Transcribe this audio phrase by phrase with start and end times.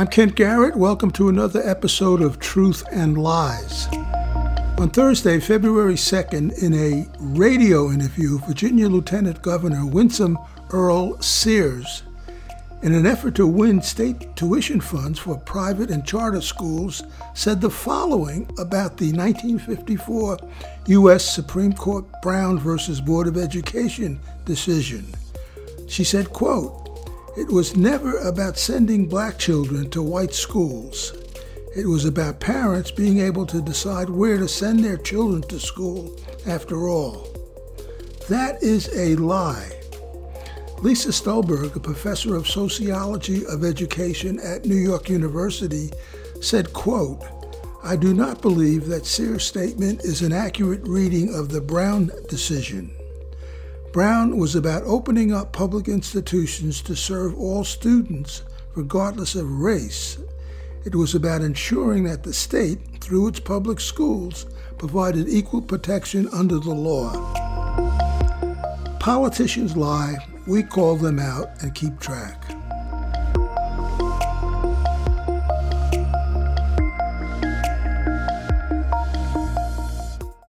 [0.00, 0.76] I'm Kent Garrett.
[0.76, 3.86] Welcome to another episode of Truth and Lies.
[4.78, 10.38] On Thursday, February 2nd, in a radio interview, Virginia Lieutenant Governor Winsome
[10.70, 12.04] Earle-Sears,
[12.80, 17.02] in an effort to win state tuition funds for private and charter schools,
[17.34, 20.38] said the following about the 1954
[20.86, 21.30] U.S.
[21.30, 25.04] Supreme Court Brown versus Board of Education decision.
[25.88, 26.79] She said, quote,
[27.40, 31.14] it was never about sending black children to white schools.
[31.74, 36.14] It was about parents being able to decide where to send their children to school
[36.46, 37.26] after all.
[38.28, 39.72] That is a lie.
[40.82, 45.90] Lisa Stulberg, a professor of sociology of education at New York University,
[46.42, 47.22] said, quote,
[47.82, 52.94] I do not believe that Sears' statement is an accurate reading of the Brown decision.
[53.92, 58.42] Brown was about opening up public institutions to serve all students,
[58.76, 60.16] regardless of race.
[60.84, 64.46] It was about ensuring that the state, through its public schools,
[64.78, 67.10] provided equal protection under the law.
[69.00, 70.14] Politicians lie,
[70.46, 72.44] we call them out and keep track.